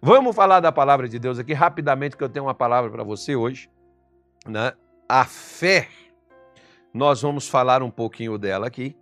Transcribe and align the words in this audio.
Vamos 0.00 0.36
falar 0.36 0.60
da 0.60 0.70
palavra 0.70 1.08
de 1.08 1.18
Deus 1.18 1.40
aqui 1.40 1.52
rapidamente, 1.52 2.16
que 2.16 2.22
eu 2.22 2.28
tenho 2.28 2.46
uma 2.46 2.54
palavra 2.54 2.88
para 2.88 3.02
você 3.02 3.34
hoje. 3.34 3.68
Né? 4.46 4.72
A 5.08 5.24
fé, 5.24 5.88
nós 6.94 7.22
vamos 7.22 7.48
falar 7.48 7.82
um 7.82 7.90
pouquinho 7.90 8.38
dela 8.38 8.68
aqui, 8.68 8.96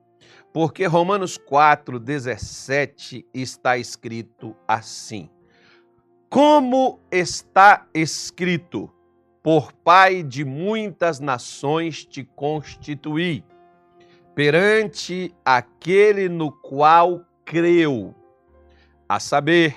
porque 0.55 0.87
Romanos 0.87 1.37
4, 1.37 1.99
17 1.99 3.27
está 3.35 3.77
escrito 3.77 4.57
assim: 4.67 5.29
Como 6.31 6.99
está 7.11 7.87
escrito, 7.93 8.91
por 9.43 9.75
Pai 9.75 10.23
de 10.23 10.47
muitas 10.47 11.21
nações 11.21 12.07
te 12.07 12.25
constituí, 12.25 13.45
perante 14.35 15.35
aquele 15.45 16.27
no 16.31 16.51
qual 16.51 17.21
creu, 17.45 18.15
a 19.07 19.21
saber, 19.21 19.75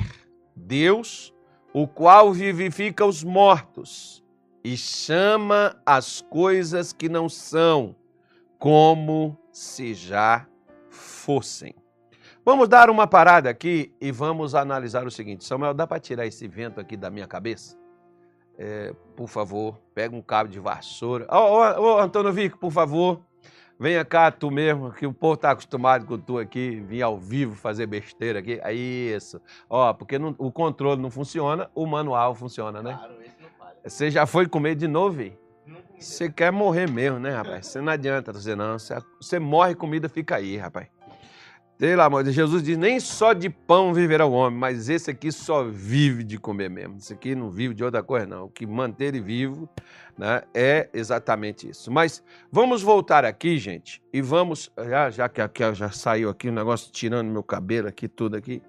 Deus, 0.59 1.33
o 1.73 1.87
qual 1.87 2.31
vivifica 2.33 3.05
os 3.05 3.23
mortos 3.23 4.23
e 4.63 4.75
chama 4.75 5.79
as 5.85 6.21
coisas 6.21 6.91
que 6.91 7.07
não 7.07 7.29
são, 7.29 7.95
como 8.57 9.37
se 9.51 9.93
já 9.93 10.45
fossem. 10.89 11.73
Vamos 12.43 12.67
dar 12.67 12.89
uma 12.89 13.07
parada 13.07 13.49
aqui 13.49 13.93
e 14.01 14.11
vamos 14.11 14.55
analisar 14.55 15.05
o 15.05 15.11
seguinte. 15.11 15.45
Samuel, 15.45 15.73
dá 15.73 15.85
para 15.85 15.99
tirar 15.99 16.25
esse 16.25 16.47
vento 16.47 16.79
aqui 16.79 16.97
da 16.97 17.09
minha 17.09 17.27
cabeça? 17.27 17.77
É, 18.57 18.93
por 19.15 19.27
favor, 19.27 19.79
pega 19.93 20.15
um 20.15 20.21
cabo 20.21 20.49
de 20.49 20.59
vassoura. 20.59 21.25
Ô, 21.31 21.37
oh, 21.37 21.61
oh, 21.61 21.81
oh, 21.81 21.99
Antônio 21.99 22.33
Vico, 22.33 22.57
por 22.57 22.71
favor, 22.71 23.21
venha 23.79 24.03
cá 24.03 24.29
tu 24.29 24.51
mesmo, 24.51 24.91
que 24.91 25.07
o 25.07 25.13
povo 25.13 25.35
está 25.35 25.51
acostumado 25.51 26.05
com 26.05 26.17
tu 26.17 26.37
aqui, 26.37 26.81
vir 26.81 27.01
ao 27.01 27.17
vivo 27.17 27.55
fazer 27.55 27.87
besteira 27.87 28.39
aqui. 28.39 28.59
Aí, 28.61 29.15
isso. 29.15 29.41
Ó, 29.69 29.93
porque 29.93 30.19
não, 30.19 30.35
o 30.37 30.51
controle 30.51 31.01
não 31.01 31.09
funciona, 31.09 31.71
o 31.73 31.85
manual 31.85 32.35
funciona, 32.35 32.83
né? 32.83 32.93
Claro, 32.93 33.13
esse 33.21 33.35
não 33.41 33.49
falha. 33.57 33.75
Você 33.85 34.11
já 34.11 34.25
foi 34.25 34.47
comer 34.47 34.75
de 34.75 34.87
novo, 34.87 35.23
Você 35.97 36.29
quer 36.29 36.51
morrer 36.51 36.89
mesmo, 36.89 37.19
né, 37.19 37.31
rapaz? 37.31 37.67
Você 37.67 37.79
não 37.79 37.93
adianta 37.93 38.33
você 38.33 38.55
não. 38.55 38.77
Você, 38.77 38.97
você 39.19 39.39
morre, 39.39 39.73
comida 39.73 40.09
fica 40.09 40.35
aí, 40.35 40.57
rapaz. 40.57 40.87
Sei 41.79 41.95
lá, 41.95 42.09
mas 42.09 42.33
Jesus 42.33 42.61
diz: 42.61 42.77
nem 42.77 42.99
só 42.99 43.31
de 43.31 43.49
pão 43.49 43.93
viverá 43.93 44.25
o 44.25 44.33
homem, 44.33 44.59
mas 44.59 44.89
esse 44.89 45.09
aqui 45.09 45.31
só 45.31 45.63
vive 45.63 46.25
de 46.25 46.37
comer 46.37 46.69
mesmo. 46.69 46.97
Esse 46.97 47.13
aqui 47.13 47.33
não 47.33 47.49
vive 47.49 47.73
de 47.73 47.85
outra 47.85 48.03
coisa, 48.03 48.25
não. 48.27 48.43
O 48.45 48.49
que 48.49 48.67
manter 48.67 49.05
ele 49.05 49.21
vivo 49.21 49.69
né, 50.19 50.43
é 50.53 50.89
exatamente 50.93 51.69
isso. 51.69 51.89
Mas 51.89 52.21
vamos 52.51 52.81
voltar 52.81 53.23
aqui, 53.23 53.57
gente, 53.57 54.03
e 54.11 54.21
vamos. 54.21 54.69
Já, 54.77 55.09
já 55.09 55.29
que 55.29 55.41
aqui 55.41 55.73
já 55.73 55.89
saiu 55.91 56.29
aqui 56.29 56.49
o 56.49 56.51
um 56.51 56.55
negócio 56.55 56.91
tirando 56.91 57.29
meu 57.29 57.41
cabelo 57.41 57.87
aqui, 57.87 58.09
tudo 58.09 58.35
aqui 58.35 58.61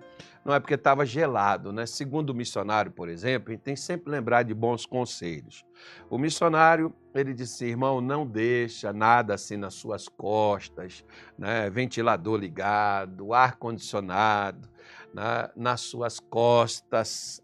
não 0.45 0.55
é 0.55 0.61
porque 0.61 0.75
estava 0.75 1.05
gelado, 1.05 1.73
né? 1.73 1.85
Segundo 1.85 2.31
o 2.31 2.35
missionário, 2.35 2.91
por 2.91 3.09
exemplo, 3.09 3.51
a 3.51 3.53
gente 3.53 3.63
tem 3.63 3.75
que 3.75 3.81
sempre 3.81 4.11
lembrar 4.11 4.43
de 4.43 4.55
bons 4.55 4.87
conselhos. 4.87 5.67
O 6.09 6.17
missionário, 6.17 6.95
ele 7.15 7.35
disse, 7.35 7.67
irmão, 7.67 8.01
não 8.01 8.27
deixa 8.27 8.93
nada 8.93 9.35
assim 9.35 9.57
nas 9.57 9.75
suas 9.75 10.09
costas, 10.09 11.05
né? 11.37 11.69
Ventilador 11.69 12.39
ligado, 12.39 13.35
ar 13.35 13.57
condicionado, 13.57 14.69
né? 15.13 15.51
nas 15.55 15.83
suas 15.83 16.19
costas, 16.19 17.43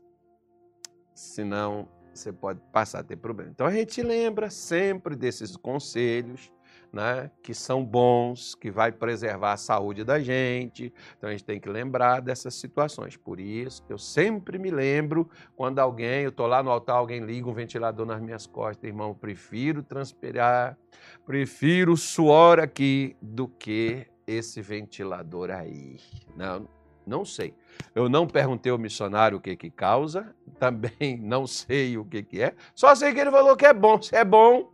senão 1.14 1.88
você 2.16 2.32
pode 2.32 2.60
passar 2.72 3.00
a 3.00 3.04
ter 3.04 3.16
problema. 3.16 3.50
Então 3.50 3.66
a 3.66 3.72
gente 3.72 4.02
lembra 4.02 4.50
sempre 4.50 5.14
desses 5.14 5.56
conselhos 5.56 6.50
né, 6.92 7.30
que 7.42 7.52
são 7.52 7.84
bons, 7.84 8.54
que 8.54 8.70
vai 8.70 8.90
preservar 8.90 9.52
a 9.52 9.56
saúde 9.56 10.04
da 10.04 10.18
gente. 10.18 10.92
Então 11.16 11.28
a 11.28 11.32
gente 11.32 11.44
tem 11.44 11.60
que 11.60 11.68
lembrar 11.68 12.20
dessas 12.20 12.54
situações. 12.54 13.16
Por 13.16 13.38
isso, 13.38 13.84
eu 13.88 13.98
sempre 13.98 14.58
me 14.58 14.70
lembro 14.70 15.28
quando 15.54 15.78
alguém, 15.78 16.22
eu 16.22 16.30
estou 16.30 16.46
lá 16.46 16.62
no 16.62 16.70
altar, 16.70 16.96
alguém 16.96 17.20
liga 17.20 17.48
um 17.48 17.52
ventilador 17.52 18.06
nas 18.06 18.20
minhas 18.20 18.46
costas, 18.46 18.84
irmão, 18.84 19.14
prefiro 19.14 19.82
transpirar, 19.82 20.76
prefiro 21.24 21.96
suor 21.96 22.58
aqui 22.58 23.16
do 23.20 23.46
que 23.46 24.06
esse 24.26 24.60
ventilador 24.60 25.50
aí. 25.50 25.98
Não, 26.34 26.66
não 27.06 27.24
sei. 27.24 27.54
Eu 27.94 28.08
não 28.08 28.26
perguntei 28.26 28.72
ao 28.72 28.78
missionário 28.78 29.38
o 29.38 29.40
que 29.40 29.56
que 29.56 29.70
causa, 29.70 30.34
também 30.58 31.18
não 31.18 31.46
sei 31.46 31.96
o 31.96 32.04
que 32.04 32.22
que 32.22 32.42
é. 32.42 32.54
Só 32.74 32.94
sei 32.94 33.14
que 33.14 33.20
ele 33.20 33.30
falou 33.30 33.56
que 33.56 33.66
é 33.66 33.72
bom. 33.72 34.00
Se 34.02 34.16
é 34.16 34.24
bom, 34.24 34.70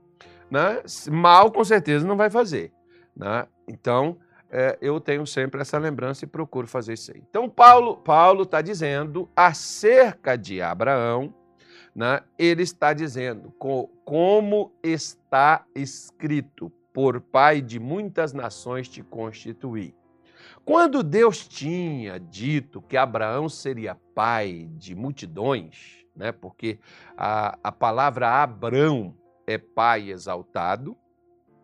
né? 0.51 0.83
Mal, 1.11 1.51
com 1.51 1.65
certeza, 1.65 2.07
não 2.07 2.17
vai 2.17 2.31
fazer. 2.31 2.73
Né? 3.15 3.47
Então, 3.69 4.17
é, 4.51 4.77
eu 4.81 5.01
tenho 5.01 5.27
sempre 5.27 5.61
essa 5.61 5.79
lembrança 5.79 6.25
e 6.25 6.29
procuro 6.29 6.67
fazer 6.67 6.95
isso 6.95 7.13
aí. 7.13 7.23
Então, 7.29 7.49
Paulo 7.49 7.97
Paulo 7.97 8.43
está 8.43 8.61
dizendo 8.61 9.29
acerca 9.35 10.37
de 10.37 10.61
Abraão, 10.61 11.35
né? 11.95 12.21
ele 12.39 12.63
está 12.63 12.93
dizendo 12.93 13.51
co, 13.59 13.89
como 14.05 14.73
está 14.83 15.65
escrito, 15.75 16.71
por 16.93 17.21
pai 17.21 17.63
de 17.63 17.81
muitas 17.81 18.35
nações 18.35 18.89
te 18.89 19.03
constituí. 19.03 19.95
Quando 20.65 21.03
Deus 21.03 21.47
tinha 21.47 22.21
dito 22.21 22.81
que 22.81 22.97
Abraão 22.97 23.49
seria 23.49 23.97
pai 24.15 24.69
de 24.77 24.95
multidões, 24.95 26.05
né? 26.15 26.31
porque 26.31 26.79
a, 27.17 27.59
a 27.65 27.73
palavra 27.73 28.43
Abraão 28.43 29.15
é 29.47 29.59
pai 29.59 30.11
exaltado, 30.11 30.97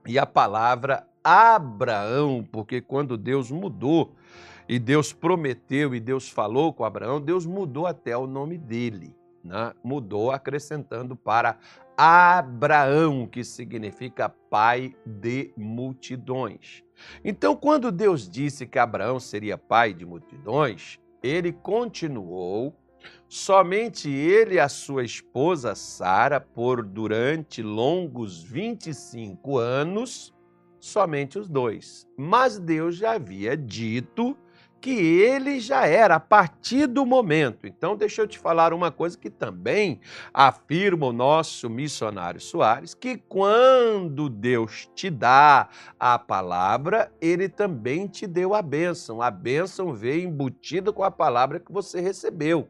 e 0.07 0.19
a 0.19 0.27
palavra 0.27 1.07
Abraão, 1.23 2.47
porque 2.51 2.81
quando 2.81 3.17
Deus 3.17 3.51
mudou 3.51 4.15
e 4.69 4.79
Deus 4.79 5.13
prometeu 5.13 5.95
e 5.95 6.01
Deus 6.01 6.29
falou 6.29 6.73
com 6.73 6.85
Abraão, 6.85 7.21
Deus 7.21 7.47
mudou 7.47 7.87
até 7.87 8.17
o 8.17 8.27
nome 8.27 8.59
dele, 8.59 9.15
né? 9.45 9.73
mudou 9.85 10.33
acrescentando 10.33 11.15
para 11.15 11.57
Abraão, 12.01 13.27
que 13.27 13.43
significa 13.43 14.29
pai 14.29 14.95
de 15.05 15.53
multidões. 15.57 16.85
Então, 17.25 17.57
quando 17.57 17.91
Deus 17.91 18.29
disse 18.29 18.67
que 18.67 18.79
Abraão 18.79 19.19
seria 19.19 19.59
pai 19.59 19.93
de 19.93 20.07
multidões, 20.07 21.01
ele 21.21 21.53
continuou 21.53 22.73
Somente 23.29 24.11
ele 24.11 24.55
e 24.55 24.61
a 24.61 24.69
sua 24.69 25.05
esposa 25.05 25.75
Sara, 25.75 26.41
por 26.41 26.83
durante 26.83 27.63
longos 27.63 28.43
25 28.43 29.59
anos, 29.59 30.35
somente 30.81 31.39
os 31.39 31.49
dois. 31.49 32.07
Mas 32.17 32.59
Deus 32.59 32.97
já 32.97 33.13
havia 33.13 33.57
dito 33.57 34.37
que 34.81 34.91
ele 34.91 35.61
já 35.61 35.87
era 35.87 36.17
a 36.17 36.21
partir 36.21 36.87
do 36.87 37.05
momento. 37.05 37.67
Então, 37.67 37.97
deixa 37.97 38.23
eu 38.23 38.29
te 38.29 38.39
falar 38.39 38.73
uma 38.73 38.91
coisa 38.91 39.19
que 39.19 39.31
também 39.31 40.01
afirma 40.33 41.07
o 41.07 41.13
nosso 41.13 41.69
missionário 41.69 42.41
Soares, 42.41 42.95
que 42.95 43.17
quando 43.17 44.29
Deus 44.29 44.89
te 44.95 45.11
dá 45.11 45.69
a 45.99 46.19
palavra, 46.19 47.13
ele 47.21 47.49
também 47.49 48.07
te 48.07 48.27
deu 48.27 48.55
a 48.55 48.63
bênção. 48.63 49.21
A 49.21 49.31
bênção 49.31 49.93
veio 49.93 50.29
embutida 50.29 50.93
com 50.93 51.03
a 51.03 51.11
palavra 51.11 51.61
que 51.61 51.73
você 51.73 52.01
recebeu. 52.01 52.69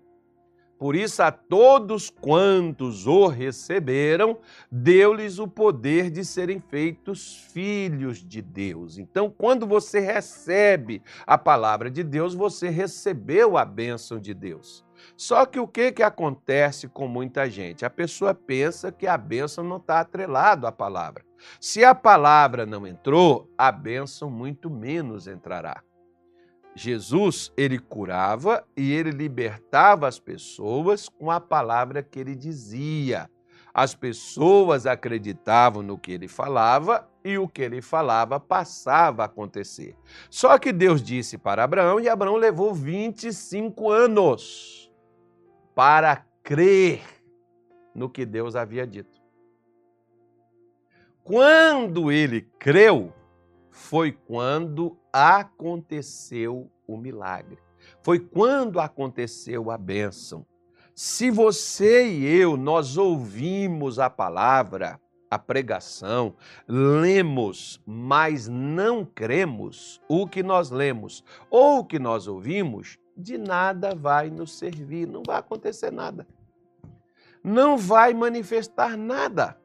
Por 0.79 0.95
isso, 0.95 1.23
a 1.23 1.33
todos 1.33 2.09
quantos 2.09 3.07
o 3.07 3.27
receberam, 3.27 4.39
deu-lhes 4.71 5.41
o 5.41 5.49
poder 5.49 6.09
de 6.09 6.25
serem 6.25 6.61
feitos 6.61 7.35
filhos 7.53 8.19
de 8.25 8.41
Deus. 8.41 8.97
Então, 8.97 9.29
quando 9.29 9.67
você 9.67 9.99
recebe 9.99 11.03
a 11.27 11.37
palavra 11.37 11.91
de 11.91 12.05
Deus, 12.05 12.33
você 12.33 12.69
recebeu 12.69 13.59
a 13.59 13.65
bênção 13.65 14.21
de 14.21 14.33
Deus. 14.33 14.87
Só 15.17 15.45
que 15.47 15.59
o 15.59 15.67
que, 15.67 15.91
que 15.91 16.03
acontece 16.03 16.87
com 16.89 17.09
muita 17.09 17.51
gente? 17.51 17.85
A 17.85 17.91
pessoa 17.91 18.33
pensa 18.33 18.93
que 18.93 19.07
a 19.07 19.17
bênção 19.17 19.65
não 19.65 19.79
está 19.79 20.01
atrelada 20.01 20.69
à 20.69 20.73
palavra. 20.73 21.25
Se 21.61 21.85
a 21.85 21.95
palavra 21.95 22.65
não 22.65 22.87
entrou, 22.87 23.51
a 23.57 23.73
bênção 23.73 24.31
muito 24.31 24.71
menos 24.71 25.27
entrará. 25.27 25.83
Jesus, 26.75 27.53
ele 27.57 27.79
curava 27.79 28.65
e 28.77 28.93
ele 28.93 29.11
libertava 29.11 30.07
as 30.07 30.19
pessoas 30.19 31.09
com 31.09 31.31
a 31.31 31.41
palavra 31.41 32.03
que 32.03 32.19
ele 32.21 32.35
dizia. 32.35 33.29
As 33.75 33.95
pessoas 33.95 34.87
acreditavam 34.87 35.83
no 35.83 35.99
que 35.99 36.13
ele 36.13 36.29
falava 36.29 37.09
e 37.25 37.37
o 37.39 37.49
que 37.49 37.63
ele 37.63 37.83
falava 37.83 38.41
passava 38.41 39.23
a 39.23 39.27
acontecer. 39.27 39.95
Só 40.31 40.59
que 40.59 40.73
Deus 40.73 41.03
disse 41.03 41.37
para 41.37 41.65
Abraão 41.65 42.01
e 42.01 42.09
Abraão 42.09 42.37
levou 42.37 42.73
25 42.73 43.91
anos 43.91 44.91
para 45.75 46.25
crer 46.43 47.03
no 47.95 48.09
que 48.09 48.25
Deus 48.25 48.57
havia 48.57 48.87
dito. 48.87 49.19
Quando 51.23 52.11
ele 52.11 52.49
creu, 52.59 53.13
foi 53.79 54.11
quando 54.11 54.99
aconteceu 55.13 56.69
o 56.87 56.97
milagre. 56.97 57.59
Foi 58.03 58.19
quando 58.19 58.81
aconteceu 58.81 59.71
a 59.71 59.79
bênção. 59.79 60.45
Se 60.95 61.31
você 61.31 62.09
e 62.09 62.27
eu, 62.27 62.57
nós 62.57 62.97
ouvimos 62.97 64.01
a 64.01 64.11
palavra, 64.11 65.01
a 65.31 65.39
pregação, 65.39 66.35
lemos, 66.67 67.81
mas 67.87 68.49
não 68.49 69.05
cremos 69.05 70.03
o 70.09 70.27
que 70.27 70.43
nós 70.43 70.71
lemos 70.71 71.25
ou 71.49 71.79
o 71.79 71.85
que 71.85 72.01
nós 72.01 72.27
ouvimos, 72.27 72.99
de 73.17 73.39
nada 73.39 73.95
vai 73.95 74.29
nos 74.29 74.59
servir, 74.59 75.07
não 75.07 75.23
vai 75.25 75.39
acontecer 75.39 75.93
nada. 75.93 76.27
Não 77.45 77.79
vai 77.79 78.13
manifestar 78.13 78.97
nada, 78.97 79.57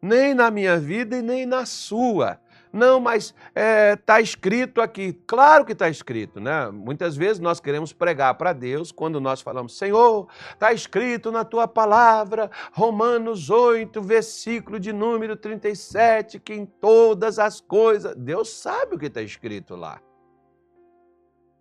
nem 0.00 0.34
na 0.34 0.50
minha 0.50 0.78
vida 0.78 1.16
e 1.16 1.22
nem 1.22 1.46
na 1.46 1.64
sua. 1.64 2.38
Não, 2.74 2.98
mas 2.98 3.26
está 3.26 3.34
é, 3.54 3.94
tá 3.94 4.20
escrito 4.20 4.80
aqui. 4.80 5.12
Claro 5.28 5.64
que 5.64 5.70
está 5.70 5.88
escrito, 5.88 6.40
né? 6.40 6.68
Muitas 6.72 7.16
vezes 7.16 7.38
nós 7.38 7.60
queremos 7.60 7.92
pregar 7.92 8.34
para 8.34 8.52
Deus 8.52 8.90
quando 8.90 9.20
nós 9.20 9.40
falamos, 9.40 9.78
Senhor, 9.78 10.26
está 10.52 10.72
escrito 10.72 11.30
na 11.30 11.44
tua 11.44 11.68
palavra, 11.68 12.50
Romanos 12.72 13.48
8, 13.48 14.02
versículo 14.02 14.80
de 14.80 14.92
número 14.92 15.36
37, 15.36 16.40
que 16.40 16.52
em 16.52 16.66
todas 16.66 17.38
as 17.38 17.60
coisas. 17.60 18.12
Deus 18.16 18.50
sabe 18.50 18.96
o 18.96 18.98
que 18.98 19.06
está 19.06 19.22
escrito 19.22 19.76
lá. 19.76 20.00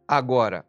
Agora, 0.08 0.66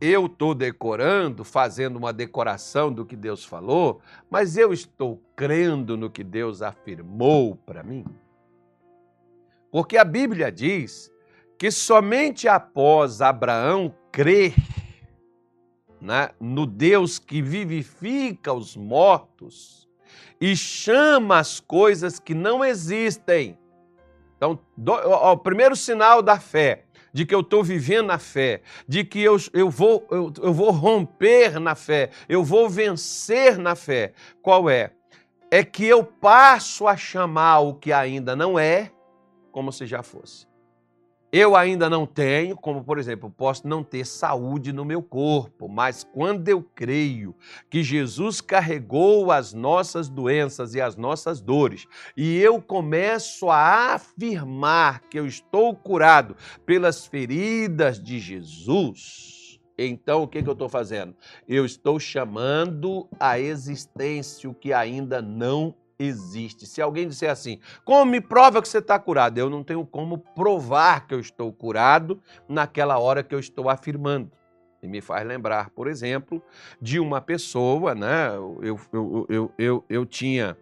eu 0.00 0.26
estou 0.26 0.54
decorando, 0.54 1.42
fazendo 1.42 1.96
uma 1.96 2.12
decoração 2.12 2.92
do 2.92 3.04
que 3.04 3.16
Deus 3.16 3.44
falou, 3.44 4.00
mas 4.30 4.56
eu 4.56 4.72
estou 4.72 5.20
crendo 5.34 5.96
no 5.96 6.08
que 6.08 6.22
Deus 6.22 6.62
afirmou 6.62 7.56
para 7.56 7.82
mim. 7.82 8.04
Porque 9.74 9.96
a 9.96 10.04
Bíblia 10.04 10.52
diz 10.52 11.12
que 11.58 11.68
somente 11.68 12.46
após 12.46 13.20
Abraão 13.20 13.92
crer 14.12 14.54
né, 16.00 16.30
no 16.40 16.64
Deus 16.64 17.18
que 17.18 17.42
vivifica 17.42 18.52
os 18.52 18.76
mortos 18.76 19.88
e 20.40 20.54
chama 20.54 21.40
as 21.40 21.58
coisas 21.58 22.20
que 22.20 22.36
não 22.36 22.64
existem. 22.64 23.58
Então, 24.36 24.60
do, 24.76 24.92
ó, 24.92 25.32
o 25.32 25.38
primeiro 25.38 25.74
sinal 25.74 26.22
da 26.22 26.38
fé, 26.38 26.84
de 27.12 27.26
que 27.26 27.34
eu 27.34 27.40
estou 27.40 27.64
vivendo 27.64 28.06
na 28.06 28.18
fé, 28.20 28.62
de 28.86 29.02
que 29.02 29.20
eu, 29.20 29.36
eu, 29.52 29.68
vou, 29.68 30.06
eu, 30.08 30.32
eu 30.40 30.54
vou 30.54 30.70
romper 30.70 31.58
na 31.58 31.74
fé, 31.74 32.10
eu 32.28 32.44
vou 32.44 32.70
vencer 32.70 33.58
na 33.58 33.74
fé. 33.74 34.12
Qual 34.40 34.70
é? 34.70 34.92
É 35.50 35.64
que 35.64 35.84
eu 35.84 36.04
passo 36.04 36.86
a 36.86 36.96
chamar 36.96 37.58
o 37.58 37.74
que 37.74 37.92
ainda 37.92 38.36
não 38.36 38.56
é 38.56 38.93
como 39.54 39.70
se 39.70 39.86
já 39.86 40.02
fosse. 40.02 40.48
Eu 41.32 41.54
ainda 41.54 41.88
não 41.88 42.06
tenho, 42.06 42.56
como 42.56 42.82
por 42.82 42.98
exemplo, 42.98 43.30
posso 43.30 43.68
não 43.68 43.84
ter 43.84 44.04
saúde 44.04 44.72
no 44.72 44.84
meu 44.84 45.00
corpo, 45.00 45.68
mas 45.68 46.02
quando 46.02 46.48
eu 46.48 46.60
creio 46.60 47.34
que 47.70 47.80
Jesus 47.80 48.40
carregou 48.40 49.30
as 49.30 49.52
nossas 49.52 50.08
doenças 50.08 50.74
e 50.74 50.80
as 50.80 50.96
nossas 50.96 51.40
dores, 51.40 51.86
e 52.16 52.36
eu 52.38 52.60
começo 52.60 53.48
a 53.48 53.94
afirmar 53.94 55.02
que 55.08 55.18
eu 55.18 55.26
estou 55.26 55.72
curado 55.74 56.36
pelas 56.66 57.06
feridas 57.06 58.02
de 58.02 58.18
Jesus, 58.18 59.60
então 59.78 60.24
o 60.24 60.28
que, 60.28 60.42
que 60.42 60.48
eu 60.48 60.52
estou 60.52 60.68
fazendo? 60.68 61.14
Eu 61.48 61.64
estou 61.64 62.00
chamando 62.00 63.08
a 63.20 63.38
existência 63.38 64.50
o 64.50 64.54
que 64.54 64.72
ainda 64.72 65.22
não 65.22 65.74
existe. 65.98 66.66
Se 66.66 66.80
alguém 66.80 67.08
disser 67.08 67.30
assim, 67.30 67.58
como 67.84 68.10
me 68.10 68.20
prova 68.20 68.60
que 68.60 68.68
você 68.68 68.78
está 68.78 68.98
curado? 68.98 69.38
Eu 69.38 69.48
não 69.48 69.62
tenho 69.62 69.84
como 69.86 70.18
provar 70.18 71.06
que 71.06 71.14
eu 71.14 71.20
estou 71.20 71.52
curado 71.52 72.20
naquela 72.48 72.98
hora 72.98 73.22
que 73.22 73.34
eu 73.34 73.38
estou 73.38 73.68
afirmando. 73.68 74.30
E 74.82 74.86
me 74.86 75.00
faz 75.00 75.26
lembrar, 75.26 75.70
por 75.70 75.88
exemplo, 75.88 76.42
de 76.80 77.00
uma 77.00 77.20
pessoa, 77.20 77.94
né? 77.94 78.28
Eu, 78.36 78.60
eu, 78.92 79.26
eu, 79.28 79.52
eu, 79.56 79.84
eu 79.88 80.06
tinha, 80.06 80.56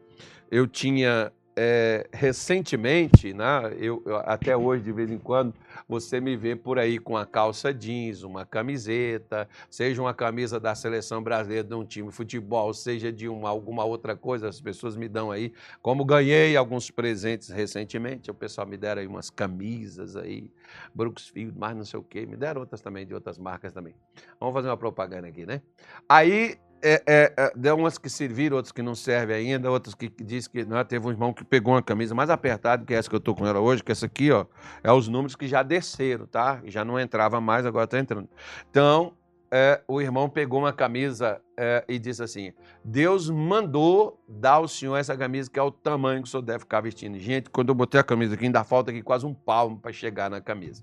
eu 0.50 0.66
tinha 0.66 1.32
é, 1.56 2.08
recentemente, 2.12 3.34
né, 3.34 3.74
eu, 3.78 4.02
eu, 4.06 4.16
até 4.16 4.56
hoje, 4.56 4.82
de 4.84 4.92
vez 4.92 5.10
em 5.10 5.18
quando, 5.18 5.54
você 5.88 6.20
me 6.20 6.36
vê 6.36 6.56
por 6.56 6.78
aí 6.78 6.98
com 6.98 7.16
a 7.16 7.26
calça 7.26 7.72
jeans, 7.74 8.22
uma 8.22 8.46
camiseta, 8.46 9.48
seja 9.70 10.00
uma 10.00 10.14
camisa 10.14 10.58
da 10.58 10.74
seleção 10.74 11.22
brasileira 11.22 11.64
de 11.64 11.74
um 11.74 11.84
time 11.84 12.08
de 12.08 12.14
futebol, 12.14 12.72
seja 12.72 13.12
de 13.12 13.28
uma, 13.28 13.50
alguma 13.50 13.84
outra 13.84 14.16
coisa, 14.16 14.48
as 14.48 14.60
pessoas 14.60 14.96
me 14.96 15.08
dão 15.08 15.30
aí. 15.30 15.52
Como 15.82 16.04
ganhei 16.04 16.56
alguns 16.56 16.90
presentes 16.90 17.48
recentemente, 17.48 18.30
o 18.30 18.34
pessoal 18.34 18.66
me 18.66 18.76
deram 18.76 19.02
aí 19.02 19.06
umas 19.06 19.28
camisas 19.28 20.16
aí, 20.16 20.50
Brooksfield, 20.94 21.58
mais 21.58 21.76
não 21.76 21.84
sei 21.84 22.00
o 22.00 22.02
quê, 22.02 22.24
me 22.24 22.36
deram 22.36 22.62
outras 22.62 22.80
também, 22.80 23.06
de 23.06 23.14
outras 23.14 23.38
marcas 23.38 23.72
também. 23.72 23.94
Vamos 24.40 24.54
fazer 24.54 24.68
uma 24.68 24.76
propaganda 24.76 25.28
aqui, 25.28 25.44
né? 25.44 25.60
Aí 26.08 26.56
é, 26.82 27.02
é, 27.06 27.32
é, 27.36 27.52
deu 27.54 27.76
umas 27.76 27.96
que 27.96 28.10
serviram, 28.10 28.56
outras 28.56 28.72
que 28.72 28.82
não 28.82 28.94
servem 28.94 29.36
ainda, 29.36 29.70
outras 29.70 29.94
que, 29.94 30.10
que 30.10 30.24
diz 30.24 30.48
que 30.48 30.64
não, 30.64 30.76
é, 30.76 30.84
teve 30.84 31.06
um 31.06 31.10
irmão 31.10 31.32
que 31.32 31.44
pegou 31.44 31.74
uma 31.74 31.82
camisa 31.82 32.14
mais 32.14 32.28
apertada 32.28 32.84
que 32.84 32.92
essa 32.92 33.08
que 33.08 33.14
eu 33.14 33.20
tô 33.20 33.34
com 33.34 33.46
ela 33.46 33.60
hoje, 33.60 33.84
que 33.84 33.92
essa 33.92 34.06
aqui, 34.06 34.32
ó, 34.32 34.46
é 34.82 34.92
os 34.92 35.06
números 35.06 35.36
que 35.36 35.46
já 35.46 35.62
desceram, 35.62 36.26
tá? 36.26 36.60
Já 36.64 36.84
não 36.84 36.98
entrava 36.98 37.40
mais, 37.40 37.64
agora 37.64 37.86
tá 37.86 37.98
entrando. 37.98 38.28
Então, 38.68 39.14
é, 39.54 39.80
o 39.86 40.00
irmão 40.00 40.28
pegou 40.28 40.60
uma 40.60 40.72
camisa 40.72 41.40
é, 41.56 41.84
e 41.86 41.98
disse 41.98 42.22
assim: 42.22 42.52
Deus 42.82 43.30
mandou 43.30 44.18
dar 44.26 44.54
ao 44.54 44.66
senhor 44.66 44.96
essa 44.96 45.16
camisa 45.16 45.50
que 45.50 45.58
é 45.58 45.62
o 45.62 45.70
tamanho 45.70 46.22
que 46.22 46.28
o 46.28 46.30
senhor 46.30 46.42
deve 46.42 46.60
ficar 46.60 46.80
vestindo. 46.80 47.18
Gente, 47.18 47.50
quando 47.50 47.68
eu 47.68 47.74
botei 47.74 48.00
a 48.00 48.04
camisa 48.04 48.34
aqui, 48.34 48.46
ainda 48.46 48.64
falta 48.64 48.90
aqui 48.90 49.02
quase 49.02 49.24
um 49.26 49.34
palmo 49.34 49.78
para 49.78 49.92
chegar 49.92 50.30
na 50.30 50.40
camisa. 50.40 50.82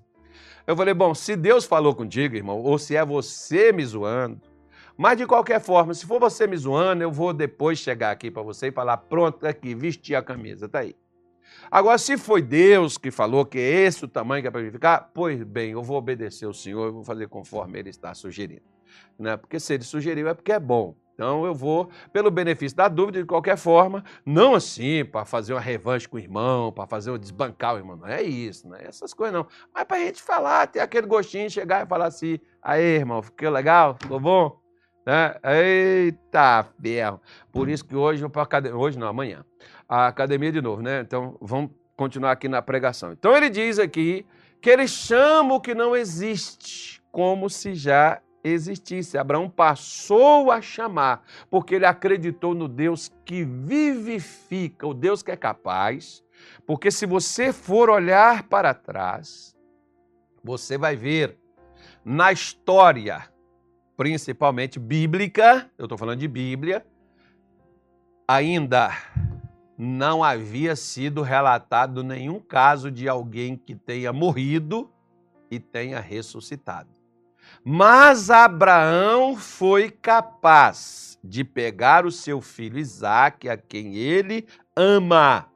Eu 0.66 0.76
falei: 0.76 0.94
bom, 0.94 1.14
se 1.14 1.36
Deus 1.36 1.64
falou 1.64 1.94
contigo, 1.94 2.36
irmão, 2.36 2.58
ou 2.58 2.78
se 2.78 2.96
é 2.96 3.04
você 3.04 3.72
me 3.72 3.84
zoando, 3.84 4.40
mas 5.00 5.16
de 5.16 5.26
qualquer 5.26 5.62
forma, 5.62 5.94
se 5.94 6.04
for 6.04 6.20
você 6.20 6.46
me 6.46 6.54
zoando, 6.54 7.02
eu 7.02 7.10
vou 7.10 7.32
depois 7.32 7.78
chegar 7.78 8.10
aqui 8.10 8.30
para 8.30 8.42
você 8.42 8.66
e 8.66 8.70
falar: 8.70 8.98
pronto, 8.98 9.38
tá 9.38 9.48
aqui, 9.48 9.74
vestir 9.74 10.14
a 10.14 10.22
camisa, 10.22 10.68
tá 10.68 10.80
aí. 10.80 10.94
Agora, 11.70 11.96
se 11.96 12.18
foi 12.18 12.42
Deus 12.42 12.98
que 12.98 13.10
falou 13.10 13.46
que 13.46 13.58
é 13.58 13.62
esse 13.86 14.04
o 14.04 14.08
tamanho 14.08 14.42
que 14.42 14.48
é 14.48 14.50
para 14.50 14.70
ficar, 14.70 15.10
pois 15.14 15.42
bem, 15.42 15.70
eu 15.70 15.82
vou 15.82 15.96
obedecer 15.96 16.44
o 16.44 16.52
Senhor, 16.52 16.84
eu 16.84 16.92
vou 16.92 17.02
fazer 17.02 17.28
conforme 17.28 17.78
Ele 17.78 17.88
está 17.88 18.12
sugerindo. 18.12 18.60
Né? 19.18 19.38
Porque 19.38 19.58
se 19.58 19.72
Ele 19.72 19.84
sugeriu 19.84 20.28
é 20.28 20.34
porque 20.34 20.52
é 20.52 20.60
bom. 20.60 20.94
Então 21.14 21.46
eu 21.46 21.54
vou, 21.54 21.88
pelo 22.12 22.30
benefício 22.30 22.76
da 22.76 22.86
dúvida, 22.86 23.20
de 23.20 23.26
qualquer 23.26 23.56
forma, 23.56 24.04
não 24.22 24.54
assim 24.54 25.02
para 25.02 25.24
fazer 25.24 25.54
uma 25.54 25.60
revanche 25.60 26.06
com 26.06 26.18
o 26.18 26.20
irmão, 26.20 26.70
para 26.70 26.86
fazer 26.86 27.10
um 27.10 27.16
desbancar 27.16 27.74
o 27.74 27.78
irmão, 27.78 27.96
não 27.96 28.06
é 28.06 28.22
isso, 28.22 28.68
não 28.68 28.76
é 28.76 28.84
essas 28.86 29.14
coisas 29.14 29.32
não. 29.32 29.46
Mas 29.72 29.84
para 29.84 29.96
a 29.96 30.00
gente 30.00 30.20
falar, 30.20 30.66
ter 30.66 30.80
aquele 30.80 31.06
gostinho, 31.06 31.48
chegar 31.48 31.86
e 31.86 31.88
falar 31.88 32.08
assim, 32.08 32.38
aí 32.62 32.82
irmão, 32.82 33.22
ficou 33.22 33.48
legal, 33.48 33.96
ficou 33.98 34.20
bom? 34.20 34.59
Né? 35.10 35.34
Eita 35.42 36.64
ferro! 36.80 37.20
Por 37.50 37.68
isso 37.68 37.84
que 37.84 37.96
hoje 37.96 38.20
vou 38.20 38.30
para 38.30 38.42
academia. 38.42 38.78
Hoje 38.78 38.96
não, 38.96 39.08
amanhã. 39.08 39.44
A 39.88 40.06
academia 40.06 40.52
de 40.52 40.60
novo, 40.62 40.80
né? 40.80 41.00
Então 41.00 41.36
vamos 41.40 41.72
continuar 41.96 42.30
aqui 42.30 42.46
na 42.46 42.62
pregação. 42.62 43.10
Então 43.10 43.36
ele 43.36 43.50
diz 43.50 43.80
aqui 43.80 44.24
que 44.62 44.70
ele 44.70 44.86
chama 44.86 45.54
o 45.54 45.60
que 45.60 45.74
não 45.74 45.96
existe 45.96 47.02
como 47.10 47.50
se 47.50 47.74
já 47.74 48.22
existisse. 48.44 49.18
Abraão 49.18 49.50
passou 49.50 50.52
a 50.52 50.62
chamar, 50.62 51.24
porque 51.50 51.74
ele 51.74 51.86
acreditou 51.86 52.54
no 52.54 52.68
Deus 52.68 53.10
que 53.24 53.42
vivifica, 53.42 54.86
o 54.86 54.94
Deus 54.94 55.24
que 55.24 55.32
é 55.32 55.36
capaz. 55.36 56.22
Porque 56.64 56.88
se 56.88 57.04
você 57.04 57.52
for 57.52 57.90
olhar 57.90 58.44
para 58.44 58.72
trás, 58.72 59.56
você 60.44 60.78
vai 60.78 60.94
ver 60.94 61.36
na 62.04 62.30
história 62.30 63.28
principalmente 64.00 64.78
bíblica, 64.78 65.70
eu 65.76 65.84
estou 65.84 65.98
falando 65.98 66.20
de 66.20 66.26
Bíblia, 66.26 66.86
ainda 68.26 68.96
não 69.76 70.24
havia 70.24 70.74
sido 70.74 71.20
relatado 71.20 72.02
nenhum 72.02 72.40
caso 72.40 72.90
de 72.90 73.06
alguém 73.06 73.58
que 73.58 73.74
tenha 73.74 74.10
morrido 74.10 74.90
e 75.50 75.60
tenha 75.60 76.00
ressuscitado. 76.00 76.88
Mas 77.62 78.30
Abraão 78.30 79.36
foi 79.36 79.90
capaz 79.90 81.18
de 81.22 81.44
pegar 81.44 82.06
o 82.06 82.10
seu 82.10 82.40
filho 82.40 82.78
Isaque, 82.78 83.50
a 83.50 83.56
quem 83.58 83.96
ele 83.96 84.46
ama, 84.74 85.46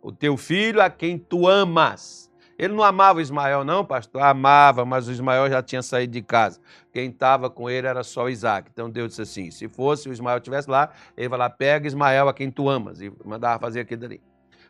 o 0.00 0.12
teu 0.12 0.36
filho 0.36 0.80
a 0.80 0.88
quem 0.88 1.18
tu 1.18 1.48
amas, 1.48 2.29
ele 2.60 2.74
não 2.74 2.84
amava 2.84 3.22
Ismael, 3.22 3.64
não, 3.64 3.82
pastor? 3.82 4.20
Amava, 4.20 4.84
mas 4.84 5.08
o 5.08 5.12
Ismael 5.12 5.48
já 5.48 5.62
tinha 5.62 5.80
saído 5.80 6.12
de 6.12 6.20
casa. 6.20 6.60
Quem 6.92 7.08
estava 7.08 7.48
com 7.48 7.70
ele 7.70 7.86
era 7.86 8.02
só 8.04 8.28
Isaac. 8.28 8.68
Então 8.70 8.90
Deus 8.90 9.08
disse 9.08 9.22
assim: 9.22 9.50
se 9.50 9.66
fosse 9.66 10.10
o 10.10 10.12
Ismael 10.12 10.36
estivesse 10.36 10.68
lá, 10.68 10.90
ele 11.16 11.26
vai 11.30 11.38
lá, 11.38 11.48
pega 11.48 11.86
Ismael 11.86 12.28
a 12.28 12.34
quem 12.34 12.50
tu 12.50 12.68
amas. 12.68 13.00
E 13.00 13.10
mandava 13.24 13.58
fazer 13.58 13.80
aquilo 13.80 14.04
ali. 14.04 14.20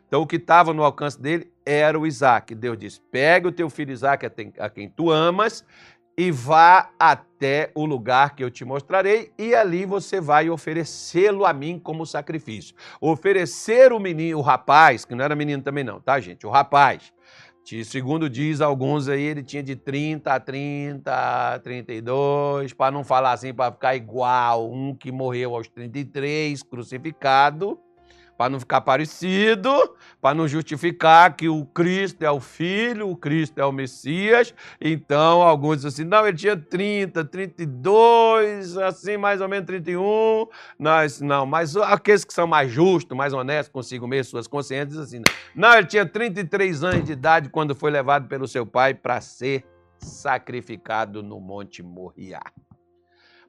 Então 0.07 0.21
o 0.21 0.25
que 0.25 0.37
estava 0.37 0.73
no 0.73 0.85
alcance 0.85 1.21
dele 1.21 1.51
era 1.65 1.99
o 1.99 2.07
Isaac. 2.07 2.55
Deus 2.55 2.77
disse: 2.77 3.01
pega 3.11 3.49
o 3.49 3.51
teu 3.51 3.69
filho 3.69 3.91
Isaac 3.91 4.25
a 4.57 4.69
quem 4.69 4.87
tu 4.87 5.11
amas 5.11 5.65
e 6.17 6.31
vá 6.31 6.91
até 6.97 7.71
o 7.75 7.85
lugar 7.85 8.35
que 8.35 8.43
eu 8.43 8.51
te 8.51 8.63
mostrarei, 8.63 9.31
e 9.37 9.55
ali 9.55 9.85
você 9.85 10.21
vai 10.21 10.49
oferecê-lo 10.49 11.45
a 11.45 11.51
mim 11.51 11.79
como 11.79 12.05
sacrifício. 12.05 12.75
Oferecer 12.99 13.91
o 13.91 13.99
menino, 13.99 14.37
o 14.37 14.41
rapaz, 14.41 15.03
que 15.03 15.15
não 15.15 15.25
era 15.25 15.35
menino 15.35 15.63
também 15.63 15.83
não, 15.83 15.99
tá, 15.99 16.19
gente? 16.19 16.45
O 16.45 16.49
rapaz 16.49 17.11
Segundo 17.85 18.29
diz 18.29 18.59
alguns 18.59 19.07
aí, 19.07 19.21
ele 19.21 19.43
tinha 19.43 19.63
de 19.63 19.75
30 19.75 20.33
a 20.33 20.39
30, 20.39 21.59
32, 21.63 22.73
para 22.73 22.91
não 22.91 23.03
falar 23.03 23.31
assim, 23.31 23.53
para 23.53 23.71
ficar 23.71 23.95
igual 23.95 24.69
um 24.69 24.93
que 24.93 25.11
morreu 25.11 25.55
aos 25.55 25.69
33, 25.69 26.63
crucificado, 26.63 27.79
para 28.41 28.49
não 28.49 28.59
ficar 28.59 28.81
parecido, 28.81 29.69
para 30.19 30.33
não 30.33 30.47
justificar 30.47 31.35
que 31.35 31.47
o 31.47 31.63
Cristo 31.63 32.23
é 32.23 32.31
o 32.31 32.39
Filho, 32.39 33.07
o 33.07 33.15
Cristo 33.15 33.59
é 33.59 33.63
o 33.63 33.71
Messias. 33.71 34.51
Então, 34.81 35.43
alguns 35.43 35.83
dizem 35.83 35.89
assim, 35.89 36.03
não, 36.05 36.27
ele 36.27 36.35
tinha 36.35 36.57
30, 36.57 37.23
32, 37.23 38.77
assim, 38.77 39.15
mais 39.15 39.41
ou 39.41 39.47
menos 39.47 39.67
31. 39.67 40.47
Mas, 40.75 41.21
não, 41.21 41.45
mas 41.45 41.77
aqueles 41.77 42.25
que 42.25 42.33
são 42.33 42.47
mais 42.47 42.71
justos, 42.71 43.15
mais 43.15 43.31
honestos 43.31 43.71
consigo 43.71 44.07
mesmo, 44.07 44.31
suas 44.31 44.47
consciências, 44.47 44.89
dizem 44.89 45.21
assim, 45.21 45.33
não. 45.53 45.69
não, 45.69 45.77
ele 45.77 45.85
tinha 45.85 46.03
33 46.03 46.83
anos 46.83 47.05
de 47.05 47.11
idade 47.11 47.47
quando 47.47 47.75
foi 47.75 47.91
levado 47.91 48.27
pelo 48.27 48.47
seu 48.47 48.65
pai 48.65 48.95
para 48.95 49.21
ser 49.21 49.63
sacrificado 49.99 51.21
no 51.21 51.39
Monte 51.39 51.83
Moriá. 51.83 52.41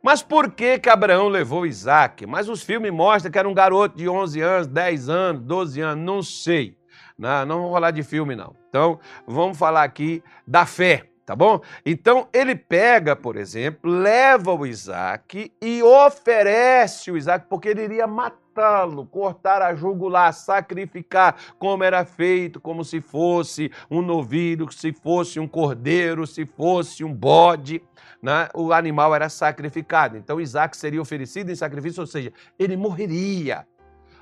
Mas 0.03 0.21
por 0.21 0.51
que, 0.51 0.81
que 0.81 0.91
Abraão 0.91 1.29
levou 1.29 1.65
Isaac? 1.65 2.27
Mas 2.27 2.49
os 2.49 2.61
filmes 2.63 2.93
mostram 2.93 3.31
que 3.31 3.39
era 3.39 3.49
um 3.49 3.55
garoto 3.55 3.97
de 3.97 4.09
11 4.09 4.41
anos, 4.41 4.67
10 4.67 5.09
anos, 5.09 5.43
12 5.43 5.81
anos, 5.81 6.05
não 6.05 6.23
sei. 6.23 6.77
Não, 7.17 7.47
não 7.47 7.57
vamos 7.59 7.73
falar 7.73 7.91
de 7.93 8.03
filme, 8.03 8.35
não. 8.35 8.57
Então, 8.69 8.99
vamos 9.25 9.57
falar 9.57 9.85
aqui 9.85 10.21
da 10.45 10.67
fé, 10.67 11.05
tá 11.25 11.37
bom? 11.37 11.61
Então, 11.87 12.27
ele 12.33 12.57
pega, 12.57 13.15
por 13.15 13.37
exemplo, 13.37 13.89
leva 13.89 14.53
o 14.53 14.67
Isaac 14.67 15.53
e 15.63 15.83
oferece 15.85 17.13
o 17.13 17.17
Isaac, 17.17 17.47
porque 17.49 17.69
ele 17.69 17.85
iria 17.85 18.07
matá-lo, 18.09 19.07
cortar 19.07 19.63
a 19.63 19.73
jugular, 19.73 20.33
sacrificar, 20.33 21.37
como 21.61 21.85
era 21.85 22.05
feito, 22.05 22.61
como 22.61 22.85
se 22.85 23.01
fosse 23.01 23.71
um 23.89 24.03
novilho, 24.03 24.67
se 24.73 24.93
fosse 24.93 25.39
um 25.39 25.47
cordeiro, 25.47 26.27
se 26.27 26.45
fosse 26.45 27.05
um 27.05 27.15
bode 27.15 27.81
né, 28.23 28.49
o 28.55 28.73
animal 28.73 29.15
era 29.15 29.29
sacrificado. 29.29 30.17
Então 30.17 30.41
Isaac 30.41 30.77
seria 30.77 31.03
oferecido 31.03 31.51
em 31.51 31.57
sacrifício, 31.57 32.01
ou 32.01 32.07
seja, 32.07 32.33
ele 32.57 32.77
morreria. 32.77 33.67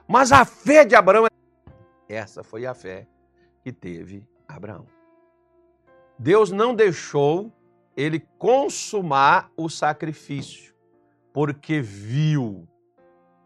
Mas 0.09 0.33
a 0.33 0.45
fé 0.45 0.85
de 0.85 0.95
Abraão, 0.95 1.26
essa 2.09 2.42
foi 2.42 2.64
a 2.64 2.75
fé 2.75 3.07
que 3.62 3.71
teve 3.71 4.26
Abraão. 4.49 4.87
Deus 6.19 6.50
não 6.50 6.75
deixou 6.75 7.52
ele 7.97 8.21
consumar 8.38 9.50
o 9.57 9.69
sacrifício, 9.69 10.75
porque 11.33 11.80
viu 11.80 12.66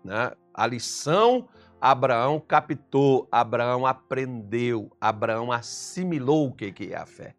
né, 0.05 0.33
a 0.53 0.67
lição. 0.67 1.49
Abraão 1.81 2.41
captou, 2.41 3.29
Abraão 3.31 3.85
aprendeu, 3.85 4.91
Abraão 4.99 5.53
assimilou 5.53 6.49
o 6.49 6.53
que 6.55 6.93
é 6.93 6.97
a 6.97 7.05
fé. 7.05 7.35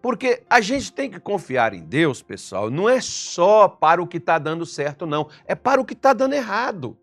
Porque 0.00 0.42
a 0.48 0.60
gente 0.60 0.92
tem 0.92 1.10
que 1.10 1.18
confiar 1.18 1.74
em 1.74 1.82
Deus, 1.82 2.22
pessoal, 2.22 2.70
não 2.70 2.88
é 2.88 3.00
só 3.00 3.68
para 3.68 4.02
o 4.02 4.06
que 4.06 4.18
está 4.18 4.38
dando 4.38 4.64
certo, 4.64 5.06
não. 5.06 5.28
É 5.44 5.54
para 5.54 5.80
o 5.80 5.84
que 5.84 5.94
está 5.94 6.12
dando 6.12 6.34
errado. 6.34 6.96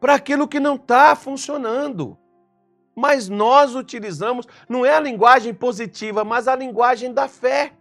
Para 0.00 0.14
aquilo 0.14 0.46
que 0.46 0.60
não 0.60 0.76
está 0.76 1.16
funcionando. 1.16 2.16
Mas 2.94 3.28
nós 3.28 3.74
utilizamos, 3.74 4.46
não 4.68 4.86
é 4.86 4.94
a 4.94 5.00
linguagem 5.00 5.52
positiva, 5.52 6.24
mas 6.24 6.46
a 6.46 6.54
linguagem 6.54 7.12
da 7.12 7.26
fé. 7.26 7.72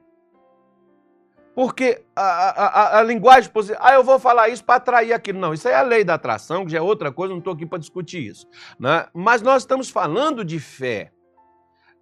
Porque 1.53 2.03
a, 2.15 2.23
a, 2.23 2.65
a, 2.65 2.99
a 2.99 3.03
linguagem 3.03 3.51
positiva, 3.51 3.79
ah, 3.83 3.93
eu 3.93 4.03
vou 4.03 4.17
falar 4.17 4.49
isso 4.49 4.63
para 4.63 4.75
atrair 4.75 5.13
aquilo. 5.13 5.39
Não, 5.39 5.53
isso 5.53 5.67
é 5.67 5.75
a 5.75 5.83
lei 5.83 6.03
da 6.03 6.15
atração, 6.15 6.65
que 6.65 6.71
já 6.71 6.79
é 6.79 6.81
outra 6.81 7.11
coisa, 7.11 7.31
não 7.31 7.37
estou 7.37 7.53
aqui 7.53 7.65
para 7.65 7.77
discutir 7.77 8.25
isso. 8.25 8.47
Né? 8.79 9.05
Mas 9.13 9.43
nós 9.43 9.61
estamos 9.61 9.89
falando 9.89 10.43
de 10.43 10.59
fé. 10.59 11.11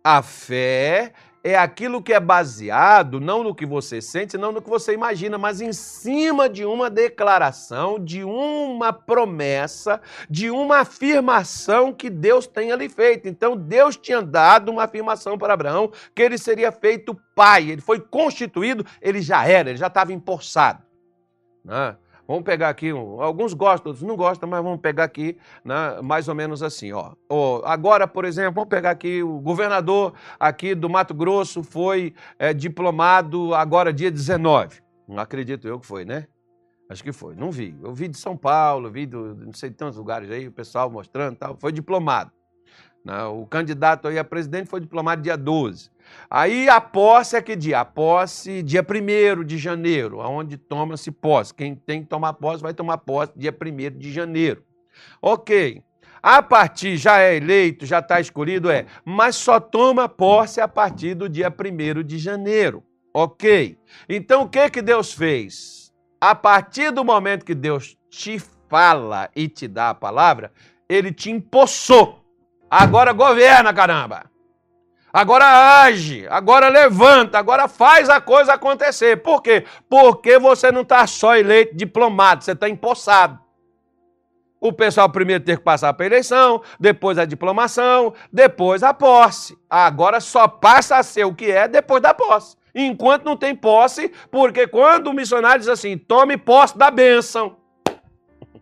A 0.01 0.21
fé 0.23 1.13
é 1.43 1.57
aquilo 1.57 2.01
que 2.01 2.13
é 2.13 2.19
baseado 2.19 3.19
não 3.19 3.43
no 3.43 3.55
que 3.55 3.65
você 3.65 4.01
sente, 4.01 4.37
não 4.37 4.51
no 4.51 4.61
que 4.61 4.69
você 4.69 4.93
imagina, 4.93 5.37
mas 5.37 5.59
em 5.59 5.73
cima 5.73 6.47
de 6.47 6.65
uma 6.65 6.89
declaração, 6.89 7.99
de 7.99 8.23
uma 8.23 8.93
promessa, 8.93 9.99
de 10.29 10.51
uma 10.51 10.79
afirmação 10.79 11.91
que 11.91 12.09
Deus 12.09 12.45
tem 12.45 12.71
ali 12.71 12.87
feito. 12.87 13.27
Então 13.27 13.57
Deus 13.57 13.97
tinha 13.97 14.21
dado 14.21 14.71
uma 14.71 14.83
afirmação 14.83 15.37
para 15.37 15.53
Abraão 15.53 15.91
que 16.13 16.21
ele 16.21 16.37
seria 16.37 16.71
feito 16.71 17.19
pai, 17.35 17.71
ele 17.71 17.81
foi 17.81 17.99
constituído, 17.99 18.85
ele 19.01 19.21
já 19.21 19.47
era, 19.47 19.69
ele 19.69 19.79
já 19.79 19.87
estava 19.87 20.13
empossado. 20.13 20.83
Né? 21.63 21.95
Vamos 22.31 22.45
pegar 22.45 22.69
aqui, 22.69 22.91
alguns 22.91 23.53
gostam, 23.53 23.89
outros 23.89 24.07
não 24.07 24.15
gostam, 24.15 24.47
mas 24.47 24.63
vamos 24.63 24.79
pegar 24.79 25.03
aqui 25.03 25.37
né, 25.65 25.99
mais 26.01 26.29
ou 26.29 26.33
menos 26.33 26.63
assim. 26.63 26.93
Ó. 26.93 27.11
agora, 27.65 28.07
por 28.07 28.23
exemplo, 28.23 28.53
vamos 28.53 28.69
pegar 28.69 28.91
aqui, 28.91 29.21
o 29.21 29.37
governador 29.41 30.13
aqui 30.39 30.73
do 30.73 30.89
Mato 30.89 31.13
Grosso 31.13 31.61
foi 31.61 32.13
é, 32.39 32.53
diplomado 32.53 33.53
agora 33.53 33.91
dia 33.91 34.09
19. 34.09 34.81
Não 35.09 35.19
acredito 35.19 35.67
eu 35.67 35.77
que 35.77 35.85
foi, 35.85 36.05
né? 36.05 36.25
Acho 36.89 37.03
que 37.03 37.11
foi, 37.11 37.35
não 37.35 37.51
vi. 37.51 37.77
Eu 37.83 37.93
vi 37.93 38.07
de 38.07 38.17
São 38.17 38.37
Paulo, 38.37 38.89
vi 38.89 39.05
de 39.05 39.17
não 39.17 39.51
sei 39.51 39.69
tantos 39.69 39.97
lugares 39.97 40.31
aí, 40.31 40.47
o 40.47 40.53
pessoal 40.53 40.89
mostrando 40.89 41.35
tal. 41.35 41.57
Foi 41.59 41.73
diplomado. 41.73 42.31
Né? 43.03 43.23
O 43.25 43.45
candidato 43.45 44.07
aí 44.07 44.17
a 44.17 44.23
presidente 44.23 44.69
foi 44.69 44.79
diplomado 44.79 45.21
dia 45.21 45.35
12. 45.35 45.89
Aí 46.29 46.69
a 46.69 46.79
posse 46.79 47.35
é 47.35 47.41
que 47.41 47.55
dia? 47.55 47.79
A 47.79 47.85
posse 47.85 48.61
dia 48.61 48.85
1 48.85 49.43
de 49.43 49.57
janeiro, 49.57 50.19
onde 50.19 50.57
toma-se 50.57 51.11
posse. 51.11 51.53
Quem 51.53 51.75
tem 51.75 52.01
que 52.03 52.09
tomar 52.09 52.33
posse 52.33 52.61
vai 52.61 52.73
tomar 52.73 52.97
posse 52.97 53.33
dia 53.35 53.53
1 53.53 53.97
de 53.97 54.11
janeiro. 54.11 54.63
Ok. 55.21 55.83
A 56.21 56.43
partir, 56.43 56.97
já 56.97 57.19
é 57.19 57.35
eleito, 57.35 57.83
já 57.83 57.97
está 57.97 58.19
escolhido, 58.19 58.69
é, 58.69 58.85
mas 59.03 59.35
só 59.35 59.59
toma 59.59 60.07
posse 60.07 60.61
a 60.61 60.67
partir 60.67 61.15
do 61.15 61.27
dia 61.27 61.51
1 61.51 62.03
de 62.03 62.19
janeiro. 62.19 62.83
Ok. 63.13 63.77
Então 64.07 64.43
o 64.43 64.49
que, 64.49 64.69
que 64.69 64.81
Deus 64.81 65.13
fez? 65.13 65.91
A 66.19 66.35
partir 66.35 66.91
do 66.91 67.03
momento 67.03 67.43
que 67.43 67.55
Deus 67.55 67.97
te 68.09 68.37
fala 68.69 69.29
e 69.35 69.47
te 69.47 69.67
dá 69.67 69.89
a 69.89 69.95
palavra, 69.95 70.51
ele 70.87 71.11
te 71.11 71.31
empossou. 71.31 72.20
Agora 72.71 73.11
governa, 73.11 73.73
caramba. 73.73 74.31
Agora 75.11 75.81
age, 75.83 76.25
agora 76.29 76.69
levanta, 76.69 77.37
agora 77.37 77.67
faz 77.67 78.09
a 78.09 78.21
coisa 78.21 78.53
acontecer. 78.53 79.21
Por 79.21 79.41
quê? 79.41 79.65
Porque 79.89 80.39
você 80.39 80.71
não 80.71 80.83
está 80.83 81.05
só 81.05 81.35
eleito 81.35 81.75
diplomado, 81.75 82.45
você 82.45 82.53
está 82.53 82.69
empossado. 82.69 83.37
O 84.57 84.71
pessoal 84.71 85.09
primeiro 85.09 85.43
tem 85.43 85.57
que 85.57 85.63
passar 85.63 85.91
para 85.93 86.05
eleição, 86.05 86.61
depois 86.79 87.17
a 87.17 87.25
diplomação, 87.25 88.13
depois 88.31 88.83
a 88.83 88.93
posse. 88.93 89.57
Agora 89.69 90.21
só 90.21 90.47
passa 90.47 90.95
a 90.95 91.03
ser 91.03 91.25
o 91.25 91.35
que 91.35 91.51
é 91.51 91.67
depois 91.67 92.01
da 92.01 92.13
posse. 92.13 92.55
Enquanto 92.73 93.25
não 93.25 93.35
tem 93.35 93.53
posse, 93.53 94.13
porque 94.31 94.65
quando 94.65 95.07
o 95.07 95.13
missionário 95.13 95.59
diz 95.59 95.67
assim, 95.67 95.97
tome 95.97 96.37
posse 96.37 96.77
da 96.77 96.89
bênção. 96.89 97.57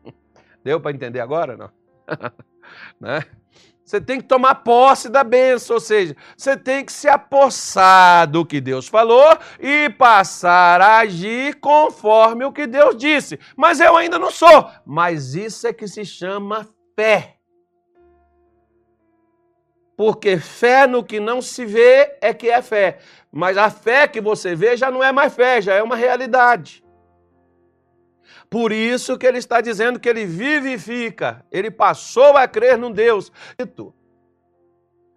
Deu 0.63 0.81
para 0.81 0.95
entender 0.95 1.19
agora? 1.19 1.55
Não? 1.55 1.69
né? 2.99 3.23
Você 3.89 3.99
tem 3.99 4.21
que 4.21 4.27
tomar 4.27 4.53
posse 4.53 5.09
da 5.09 5.23
bênção, 5.23 5.73
ou 5.73 5.79
seja, 5.79 6.15
você 6.37 6.55
tem 6.55 6.85
que 6.85 6.93
se 6.93 7.09
apossar 7.09 8.29
do 8.29 8.45
que 8.45 8.61
Deus 8.61 8.87
falou 8.87 9.35
e 9.59 9.89
passar 9.89 10.79
a 10.79 10.99
agir 10.99 11.55
conforme 11.55 12.45
o 12.45 12.51
que 12.51 12.67
Deus 12.67 12.95
disse. 12.95 13.39
Mas 13.57 13.79
eu 13.79 13.97
ainda 13.97 14.19
não 14.19 14.29
sou. 14.29 14.69
Mas 14.85 15.33
isso 15.33 15.65
é 15.65 15.73
que 15.73 15.87
se 15.87 16.05
chama 16.05 16.69
fé. 16.95 17.37
Porque 19.97 20.37
fé 20.37 20.85
no 20.85 21.03
que 21.03 21.19
não 21.19 21.41
se 21.41 21.65
vê 21.65 22.15
é 22.21 22.31
que 22.31 22.47
é 22.47 22.61
fé. 22.61 22.99
Mas 23.31 23.57
a 23.57 23.71
fé 23.71 24.07
que 24.07 24.21
você 24.21 24.53
vê 24.53 24.77
já 24.77 24.91
não 24.91 25.03
é 25.03 25.11
mais 25.11 25.33
fé, 25.33 25.63
já 25.63 25.73
é 25.73 25.81
uma 25.81 25.95
realidade. 25.95 26.83
Por 28.49 28.71
isso 28.71 29.17
que 29.17 29.27
ele 29.27 29.37
está 29.37 29.61
dizendo 29.61 29.99
que 29.99 30.09
ele 30.09 30.25
vivifica, 30.25 31.45
ele 31.51 31.69
passou 31.69 32.35
a 32.35 32.47
crer 32.47 32.77
num 32.77 32.91
Deus. 32.91 33.31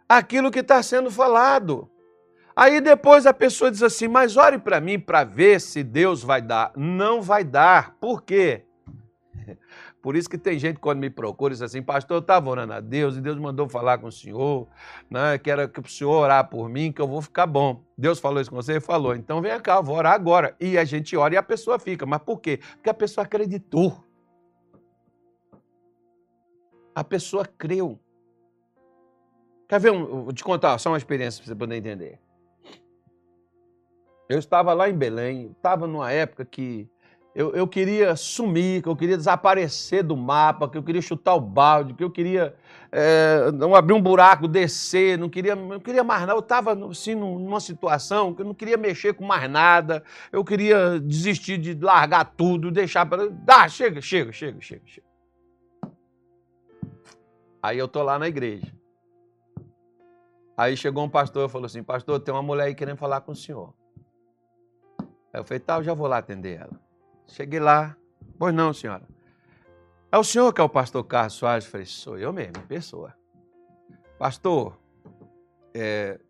Aquilo 0.08 0.50
que 0.50 0.58
está 0.58 0.82
sendo 0.82 1.10
falado. 1.10 1.90
Aí 2.54 2.80
depois 2.80 3.24
a 3.24 3.32
pessoa 3.32 3.70
diz 3.70 3.82
assim: 3.82 4.08
Mas 4.08 4.36
ore 4.36 4.58
para 4.58 4.80
mim 4.80 4.98
para 4.98 5.24
ver 5.24 5.60
se 5.60 5.82
Deus 5.82 6.22
vai 6.22 6.42
dar. 6.42 6.72
Não 6.76 7.22
vai 7.22 7.42
dar. 7.42 7.96
Por 7.98 8.22
quê? 8.22 8.64
Por 10.02 10.16
isso 10.16 10.28
que 10.28 10.36
tem 10.36 10.58
gente 10.58 10.80
quando 10.80 10.98
me 10.98 11.08
procura 11.08 11.54
diz 11.54 11.62
assim, 11.62 11.80
pastor, 11.80 12.16
eu 12.16 12.20
estava 12.20 12.50
orando 12.50 12.72
a 12.72 12.80
Deus 12.80 13.16
e 13.16 13.20
Deus 13.20 13.38
mandou 13.38 13.68
falar 13.68 13.98
com 13.98 14.08
o 14.08 14.12
senhor, 14.12 14.66
né, 15.08 15.38
que 15.38 15.48
era 15.48 15.68
que 15.68 15.78
o 15.78 15.88
senhor 15.88 16.10
orar 16.10 16.50
por 16.50 16.68
mim, 16.68 16.90
que 16.90 17.00
eu 17.00 17.06
vou 17.06 17.22
ficar 17.22 17.46
bom. 17.46 17.80
Deus 17.96 18.18
falou 18.18 18.40
isso 18.40 18.50
com 18.50 18.56
você? 18.56 18.80
Falou. 18.80 19.14
Então 19.14 19.40
vem 19.40 19.58
cá, 19.60 19.76
eu 19.76 19.82
vou 19.84 19.96
orar 19.96 20.14
agora. 20.14 20.56
E 20.60 20.76
a 20.76 20.84
gente 20.84 21.16
ora 21.16 21.34
e 21.34 21.36
a 21.36 21.42
pessoa 21.42 21.78
fica. 21.78 22.04
Mas 22.04 22.20
por 22.20 22.40
quê? 22.40 22.58
Porque 22.74 22.90
a 22.90 22.94
pessoa 22.94 23.24
acreditou. 23.24 24.04
A 26.92 27.04
pessoa 27.04 27.46
creu. 27.46 27.96
Quer 29.68 29.78
ver? 29.78 29.92
Um, 29.92 30.24
vou 30.24 30.32
te 30.32 30.42
contar 30.42 30.76
só 30.78 30.90
uma 30.90 30.98
experiência 30.98 31.40
para 31.40 31.48
você 31.48 31.54
poder 31.54 31.76
entender. 31.76 32.18
Eu 34.28 34.38
estava 34.38 34.74
lá 34.74 34.88
em 34.88 34.94
Belém, 34.94 35.52
estava 35.56 35.86
numa 35.86 36.10
época 36.10 36.44
que 36.44 36.90
eu, 37.34 37.54
eu 37.54 37.66
queria 37.66 38.14
sumir, 38.14 38.82
que 38.82 38.88
eu 38.88 38.96
queria 38.96 39.16
desaparecer 39.16 40.02
do 40.02 40.16
mapa, 40.16 40.68
que 40.68 40.76
eu 40.76 40.82
queria 40.82 41.00
chutar 41.00 41.34
o 41.34 41.40
balde, 41.40 41.94
que 41.94 42.04
eu 42.04 42.10
queria 42.10 42.54
é, 42.90 43.50
não 43.52 43.74
abrir 43.74 43.94
um 43.94 44.02
buraco, 44.02 44.46
descer, 44.46 45.16
não 45.16 45.30
queria, 45.30 45.56
não 45.56 45.80
queria 45.80 46.04
mais 46.04 46.20
nada. 46.20 46.34
Eu 46.34 46.40
estava 46.40 46.72
assim, 46.90 47.14
numa 47.14 47.58
situação 47.58 48.34
que 48.34 48.42
eu 48.42 48.46
não 48.46 48.54
queria 48.54 48.76
mexer 48.76 49.14
com 49.14 49.24
mais 49.24 49.50
nada, 49.50 50.04
eu 50.30 50.44
queria 50.44 51.00
desistir 51.00 51.56
de 51.56 51.74
largar 51.74 52.34
tudo, 52.36 52.70
deixar 52.70 53.06
para. 53.06 53.30
Ah, 53.48 53.66
chega, 53.66 54.02
chega, 54.02 54.30
chega, 54.30 54.60
chega, 54.60 54.82
chega. 54.84 55.06
Aí 57.62 57.78
eu 57.78 57.88
tô 57.88 58.02
lá 58.02 58.18
na 58.18 58.28
igreja. 58.28 58.74
Aí 60.54 60.76
chegou 60.76 61.02
um 61.02 61.08
pastor 61.08 61.48
e 61.48 61.50
falou 61.50 61.64
assim: 61.64 61.82
Pastor, 61.82 62.20
tem 62.20 62.34
uma 62.34 62.42
mulher 62.42 62.64
aí 62.64 62.74
querendo 62.74 62.98
falar 62.98 63.22
com 63.22 63.32
o 63.32 63.36
senhor. 63.36 63.72
Aí 65.32 65.40
eu 65.40 65.44
falei: 65.44 65.60
Tá, 65.60 65.76
eu 65.76 65.82
já 65.82 65.94
vou 65.94 66.06
lá 66.06 66.18
atender 66.18 66.60
ela. 66.60 66.91
Cheguei 67.32 67.60
lá. 67.60 67.96
Pois 68.38 68.54
não, 68.54 68.74
senhora. 68.74 69.08
É 70.10 70.18
o 70.18 70.22
senhor 70.22 70.52
que 70.52 70.60
é 70.60 70.64
o 70.64 70.68
pastor 70.68 71.02
Carlos 71.04 71.32
Soares? 71.32 71.64
Falei: 71.64 71.86
Sou 71.86 72.18
eu 72.18 72.30
mesmo, 72.30 72.60
pessoa. 72.68 73.14
Pastor, 74.18 74.78
é, 75.72 76.20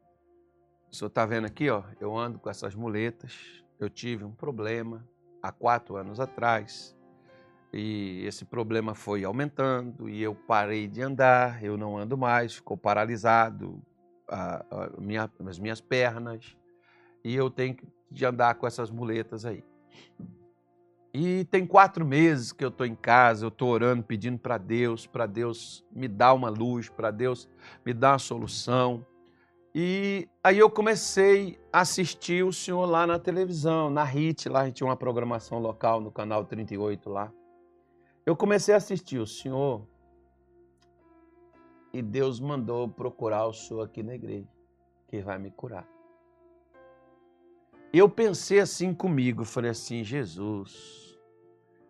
o 0.89 0.95
senhor 0.95 1.09
está 1.09 1.27
vendo 1.27 1.47
aqui, 1.47 1.69
ó, 1.69 1.83
eu 2.01 2.17
ando 2.17 2.39
com 2.39 2.49
essas 2.49 2.77
muletas. 2.77 3.65
Eu 3.81 3.91
tive 3.91 4.25
um 4.25 4.31
problema 4.31 5.05
há 5.43 5.51
quatro 5.51 5.97
anos 5.97 6.21
atrás. 6.21 6.97
E 7.73 8.25
esse 8.25 8.45
problema 8.45 8.95
foi 8.95 9.25
aumentando 9.25 10.09
e 10.09 10.23
eu 10.23 10.37
parei 10.37 10.87
de 10.87 11.03
andar, 11.03 11.65
eu 11.65 11.77
não 11.77 11.97
ando 11.97 12.17
mais, 12.17 12.55
ficou 12.55 12.77
paralisado 12.77 13.83
a, 14.29 14.65
a 14.71 15.01
minha, 15.01 15.29
as 15.49 15.59
minhas 15.59 15.81
pernas 15.81 16.57
e 17.25 17.35
eu 17.35 17.51
tenho 17.51 17.75
que 17.75 18.25
andar 18.25 18.55
com 18.57 18.67
essas 18.67 18.91
muletas 18.91 19.45
aí. 19.45 19.65
E 21.15 21.45
tem 21.51 21.67
quatro 21.67 22.07
meses 22.07 22.53
que 22.53 22.65
eu 22.65 22.71
estou 22.71 22.87
em 22.87 22.95
casa, 22.95 23.45
eu 23.45 23.49
estou 23.49 23.69
orando, 23.69 24.03
pedindo 24.03 24.39
para 24.39 24.57
Deus, 24.57 25.07
para 25.07 25.27
Deus 25.27 25.85
me 25.93 26.09
dar 26.09 26.33
uma 26.33 26.49
luz, 26.49 26.89
para 26.89 27.11
Deus 27.11 27.47
me 27.85 27.93
dar 27.93 28.13
uma 28.13 28.19
solução. 28.19 29.05
E 29.75 30.27
aí 30.43 30.59
eu 30.59 30.71
comecei 30.71 31.59
a 31.71 31.81
assistir 31.81 32.45
o 32.45 32.53
senhor 32.53 32.87
lá 32.87 33.07
na 33.07 33.19
televisão, 33.19 33.91
na 33.91 34.05
HIT, 34.05 34.49
lá 34.49 34.61
a 34.61 34.65
gente 34.67 34.77
tinha 34.77 34.87
uma 34.87 34.97
programação 34.97 35.59
local 35.59 36.01
no 36.01 36.11
canal 36.11 36.47
38 36.47 37.11
lá. 37.11 37.31
Eu 38.25 38.35
comecei 38.35 38.73
a 38.73 38.79
assistir 38.79 39.19
o 39.19 39.27
senhor 39.27 39.87
e 41.93 42.01
Deus 42.01 42.41
mandou 42.41 42.89
procurar 42.89 43.47
o 43.47 43.53
senhor 43.53 43.83
aqui 43.83 44.03
na 44.03 44.15
igreja, 44.15 44.49
que 45.09 45.21
vai 45.21 45.39
me 45.39 45.51
curar. 45.51 45.87
Eu 47.93 48.09
pensei 48.09 48.61
assim 48.61 48.95
comigo, 48.95 49.45
falei 49.45 49.71
assim, 49.71 50.03
Jesus, 50.03 51.02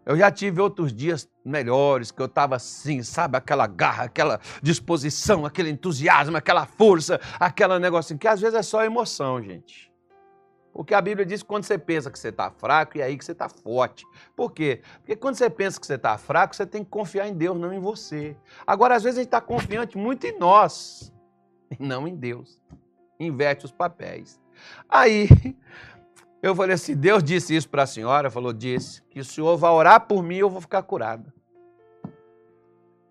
eu 0.04 0.16
já 0.16 0.30
tive 0.30 0.60
outros 0.60 0.92
dias 0.92 1.28
melhores, 1.44 2.10
que 2.10 2.20
eu 2.20 2.26
estava 2.26 2.56
assim, 2.56 3.02
sabe, 3.02 3.36
aquela 3.36 3.66
garra, 3.66 4.04
aquela 4.04 4.40
disposição, 4.62 5.46
aquele 5.46 5.70
entusiasmo, 5.70 6.36
aquela 6.36 6.66
força, 6.66 7.20
aquela 7.38 7.78
negocinho, 7.78 8.18
que 8.18 8.28
às 8.28 8.40
vezes 8.40 8.58
é 8.58 8.62
só 8.62 8.84
emoção, 8.84 9.42
gente. 9.42 9.92
Porque 10.72 10.94
a 10.94 11.00
Bíblia 11.00 11.26
diz 11.26 11.42
que 11.42 11.48
quando 11.48 11.64
você 11.64 11.76
pensa 11.76 12.10
que 12.10 12.18
você 12.18 12.28
está 12.28 12.50
fraco, 12.50 12.98
é 12.98 13.02
aí 13.02 13.16
que 13.16 13.24
você 13.24 13.32
está 13.32 13.48
forte. 13.48 14.06
Por 14.34 14.52
quê? 14.52 14.80
Porque 14.98 15.14
quando 15.14 15.34
você 15.34 15.50
pensa 15.50 15.78
que 15.78 15.86
você 15.86 15.94
está 15.94 16.16
fraco, 16.16 16.56
você 16.56 16.64
tem 16.64 16.82
que 16.82 16.90
confiar 16.90 17.28
em 17.28 17.34
Deus, 17.34 17.58
não 17.58 17.72
em 17.72 17.78
você. 17.78 18.34
Agora, 18.66 18.96
às 18.96 19.02
vezes, 19.02 19.18
a 19.18 19.22
gente 19.22 19.28
está 19.28 19.40
confiante 19.40 19.98
muito 19.98 20.26
em 20.26 20.38
nós, 20.38 21.12
e 21.78 21.82
não 21.82 22.08
em 22.08 22.16
Deus. 22.16 22.58
Inverte 23.20 23.66
os 23.66 23.72
papéis. 23.72 24.40
Aí, 24.88 25.28
eu 26.42 26.56
falei 26.56 26.74
assim: 26.74 26.96
Deus 26.96 27.22
disse 27.22 27.54
isso 27.54 27.68
para 27.68 27.84
a 27.84 27.86
senhora, 27.86 28.30
falou, 28.30 28.52
disse, 28.52 29.00
que 29.08 29.20
o 29.20 29.24
senhor 29.24 29.56
vai 29.56 29.70
orar 29.70 30.00
por 30.00 30.22
mim 30.22 30.36
e 30.36 30.40
eu 30.40 30.50
vou 30.50 30.60
ficar 30.60 30.82
curada. 30.82 31.32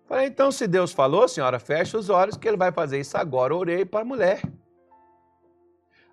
Falei, 0.06 0.26
então, 0.26 0.52
se 0.52 0.68
Deus 0.68 0.92
falou, 0.92 1.26
senhora, 1.26 1.58
fecha 1.58 1.96
os 1.96 2.10
olhos 2.10 2.36
que 2.36 2.46
ele 2.46 2.58
vai 2.58 2.70
fazer 2.70 3.00
isso 3.00 3.16
agora. 3.16 3.56
orei 3.56 3.86
para 3.86 4.00
a 4.00 4.04
mulher. 4.04 4.42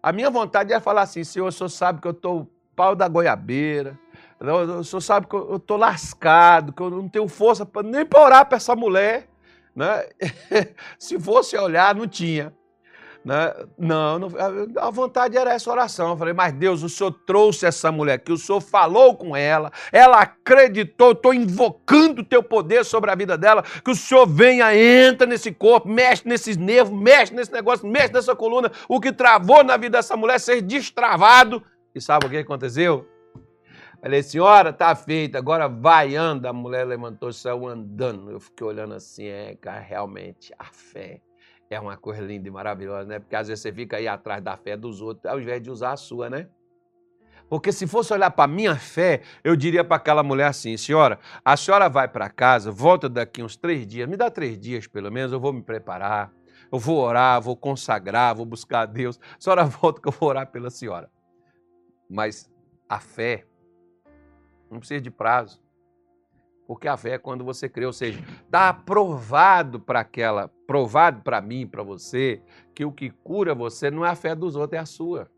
A 0.01 0.13
minha 0.13 0.29
vontade 0.29 0.71
é 0.71 0.79
falar 0.79 1.01
assim: 1.01 1.25
Senhor, 1.25 1.47
o 1.47 1.51
senhor 1.51 1.67
sabe 1.67 1.99
que 1.99 2.07
eu 2.07 2.11
estou 2.11 2.49
pau 2.73 2.95
da 2.95 3.09
goiabeira, 3.09 3.99
o 4.39 4.83
senhor 4.85 5.01
sabe 5.01 5.27
que 5.27 5.35
eu 5.35 5.57
estou 5.57 5.75
lascado, 5.75 6.71
que 6.71 6.81
eu 6.81 6.89
não 6.89 7.09
tenho 7.09 7.27
força 7.27 7.65
pra, 7.65 7.83
nem 7.83 8.05
para 8.05 8.23
orar 8.23 8.45
para 8.45 8.55
essa 8.55 8.73
mulher. 8.73 9.27
Né? 9.75 10.07
se 10.97 11.19
fosse 11.19 11.57
olhar, 11.57 11.93
não 11.93 12.07
tinha. 12.07 12.53
Né? 13.23 13.53
Não, 13.77 14.17
não, 14.17 14.29
a 14.77 14.89
vontade 14.89 15.37
era 15.37 15.53
essa 15.53 15.69
oração. 15.69 16.11
Eu 16.11 16.17
falei, 16.17 16.33
mas 16.33 16.53
Deus, 16.53 16.83
o 16.83 16.89
Senhor 16.89 17.11
trouxe 17.11 17.65
essa 17.65 17.91
mulher 17.91 18.13
aqui, 18.13 18.31
o 18.31 18.37
Senhor 18.37 18.61
falou 18.61 19.15
com 19.15 19.35
ela, 19.35 19.71
ela 19.91 20.21
acreditou, 20.21 21.11
estou 21.11 21.33
invocando 21.33 22.21
o 22.21 22.25
teu 22.25 22.41
poder 22.41 22.85
sobre 22.85 23.11
a 23.11 23.15
vida 23.15 23.37
dela, 23.37 23.63
que 23.83 23.91
o 23.91 23.95
Senhor 23.95 24.25
venha, 24.25 24.73
entra 24.75 25.27
nesse 25.27 25.51
corpo, 25.51 25.89
mexe 25.89 26.27
nesses 26.27 26.55
nervos, 26.55 26.97
mexe 26.97 27.33
nesse 27.33 27.51
negócio, 27.51 27.87
mexe 27.87 28.13
nessa 28.13 28.35
coluna, 28.35 28.71
o 28.87 28.99
que 28.99 29.11
travou 29.11 29.63
na 29.63 29.75
vida 29.75 29.97
dessa 29.97 30.15
mulher 30.15 30.39
ser 30.39 30.61
destravado. 30.61 31.61
E 31.93 31.99
sabe 31.99 32.25
o 32.25 32.29
que 32.29 32.37
aconteceu? 32.37 33.05
Falei, 34.01 34.23
senhora, 34.23 34.71
tá 34.71 34.95
feita, 34.95 35.37
agora 35.37 35.67
vai, 35.67 36.15
anda. 36.15 36.49
A 36.49 36.53
mulher 36.53 36.87
levantou 36.87 37.29
e 37.29 37.33
saiu 37.33 37.67
andando. 37.67 38.31
Eu 38.31 38.39
fiquei 38.39 38.65
olhando 38.65 38.93
assim, 38.93 39.25
é, 39.25 39.57
cara, 39.59 39.79
realmente, 39.79 40.53
a 40.57 40.65
fé 40.65 41.19
é 41.69 41.79
uma 41.79 41.95
coisa 41.95 42.21
linda 42.21 42.47
e 42.47 42.51
maravilhosa, 42.51 43.07
né? 43.07 43.19
Porque 43.19 43.35
às 43.35 43.47
vezes 43.47 43.61
você 43.61 43.71
fica 43.71 43.97
aí 43.97 44.07
atrás 44.07 44.41
da 44.41 44.57
fé 44.57 44.75
dos 44.75 45.01
outros, 45.01 45.25
ao 45.25 45.39
invés 45.39 45.61
de 45.61 45.69
usar 45.69 45.91
a 45.91 45.97
sua, 45.97 46.29
né? 46.29 46.47
Porque 47.47 47.71
se 47.71 47.87
fosse 47.87 48.13
olhar 48.13 48.29
para 48.31 48.45
a 48.45 48.47
minha 48.47 48.75
fé, 48.75 49.21
eu 49.43 49.55
diria 49.55 49.83
para 49.83 49.97
aquela 49.97 50.23
mulher 50.23 50.47
assim: 50.47 50.75
senhora, 50.77 51.19
a 51.43 51.55
senhora 51.55 51.87
vai 51.87 52.07
para 52.07 52.29
casa, 52.29 52.71
volta 52.71 53.07
daqui 53.07 53.43
uns 53.43 53.55
três 53.55 53.85
dias, 53.85 54.07
me 54.07 54.17
dá 54.17 54.29
três 54.29 54.59
dias 54.59 54.87
pelo 54.87 55.11
menos, 55.11 55.31
eu 55.31 55.39
vou 55.39 55.53
me 55.53 55.61
preparar, 55.61 56.31
eu 56.71 56.79
vou 56.79 56.97
orar, 56.97 57.41
vou 57.41 57.55
consagrar, 57.55 58.35
vou 58.35 58.45
buscar 58.45 58.81
a 58.81 58.85
Deus. 58.85 59.19
A 59.37 59.41
senhora 59.41 59.65
volta 59.65 60.01
que 60.01 60.07
eu 60.07 60.11
vou 60.11 60.29
orar 60.29 60.47
pela 60.51 60.69
senhora. 60.69 61.09
Mas 62.09 62.49
a 62.87 62.99
fé 62.99 63.45
não 64.69 64.79
precisa 64.79 65.01
de 65.01 65.11
prazo. 65.11 65.61
Porque 66.69 66.87
a 66.87 66.95
fé 66.95 67.13
é 67.13 67.17
quando 67.17 67.43
você 67.43 67.67
crê, 67.67 67.87
ou 67.87 67.91
seja, 67.91 68.23
está 68.45 68.69
aprovado 68.69 69.79
para 69.79 70.01
aquela, 70.01 70.49
provado 70.67 71.23
para 71.23 71.41
mim, 71.41 71.65
para 71.65 71.81
você, 71.81 72.43
que 72.75 72.85
o 72.85 72.91
que 72.91 73.09
cura 73.09 73.55
você 73.55 73.89
não 73.89 74.05
é 74.05 74.09
a 74.09 74.15
fé 74.15 74.35
dos 74.35 74.55
outros, 74.55 74.77
é 74.77 74.79
a 74.79 74.85
sua. 74.85 75.31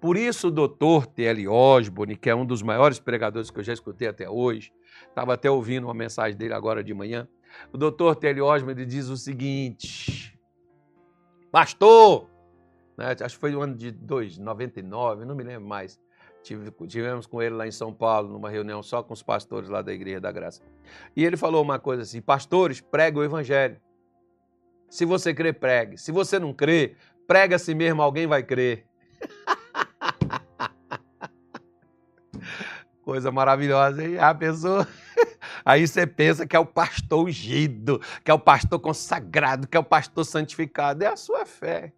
Por 0.00 0.16
isso 0.16 0.46
o 0.46 0.50
doutor 0.52 1.06
T.L. 1.06 1.48
Osborne, 1.48 2.16
que 2.16 2.30
é 2.30 2.34
um 2.36 2.46
dos 2.46 2.62
maiores 2.62 3.00
pregadores 3.00 3.50
que 3.50 3.58
eu 3.58 3.64
já 3.64 3.72
escutei 3.72 4.06
até 4.06 4.30
hoje, 4.30 4.72
estava 5.08 5.34
até 5.34 5.50
ouvindo 5.50 5.88
uma 5.88 5.94
mensagem 5.94 6.38
dele 6.38 6.54
agora 6.54 6.84
de 6.84 6.94
manhã, 6.94 7.26
o 7.72 7.76
doutor 7.76 8.14
T.L. 8.14 8.40
Osborne 8.40 8.86
diz 8.86 9.08
o 9.08 9.16
seguinte, 9.16 10.38
pastor, 11.50 12.30
né, 12.96 13.16
acho 13.20 13.34
que 13.34 13.40
foi 13.40 13.50
no 13.50 13.60
ano 13.60 13.74
de 13.74 13.90
2, 13.90 14.38
99, 14.38 15.24
não 15.24 15.34
me 15.34 15.42
lembro 15.42 15.66
mais, 15.66 15.98
tivemos 16.42 17.26
com 17.26 17.42
ele 17.42 17.54
lá 17.54 17.66
em 17.66 17.70
São 17.70 17.92
Paulo, 17.92 18.32
numa 18.32 18.48
reunião 18.48 18.82
só 18.82 19.02
com 19.02 19.12
os 19.12 19.22
pastores 19.22 19.68
lá 19.68 19.82
da 19.82 19.92
Igreja 19.92 20.20
da 20.20 20.32
Graça. 20.32 20.62
E 21.14 21.24
ele 21.24 21.36
falou 21.36 21.62
uma 21.62 21.78
coisa 21.78 22.02
assim: 22.02 22.20
pastores, 22.20 22.80
prega 22.80 23.18
o 23.18 23.24
Evangelho. 23.24 23.80
Se 24.88 25.04
você 25.04 25.34
crê, 25.34 25.52
pregue. 25.52 25.98
Se 25.98 26.10
você 26.10 26.38
não 26.38 26.54
crê, 26.54 26.96
prega 27.26 27.56
a 27.56 27.58
si 27.58 27.74
mesmo, 27.74 28.00
alguém 28.02 28.26
vai 28.26 28.42
crer. 28.42 28.86
Coisa 33.04 33.30
maravilhosa, 33.30 34.04
hein? 34.04 34.18
A 34.18 34.34
pessoa. 34.34 34.86
Aí 35.64 35.86
você 35.86 36.06
pensa 36.06 36.46
que 36.46 36.54
é 36.56 36.58
o 36.58 36.66
pastor 36.66 37.26
ungido, 37.26 38.00
que 38.24 38.30
é 38.30 38.34
o 38.34 38.38
pastor 38.38 38.78
consagrado, 38.78 39.66
que 39.66 39.76
é 39.76 39.80
o 39.80 39.84
pastor 39.84 40.24
santificado. 40.24 41.04
É 41.04 41.06
a 41.06 41.16
sua 41.16 41.44
fé. 41.44 41.92